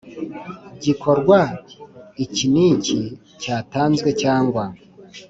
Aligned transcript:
Gikorwa 0.83 1.39
iki 2.23 2.45
n 2.53 2.55
iki 2.69 3.01
cyatanzwe 3.41 4.09
cyangwa 4.21 4.63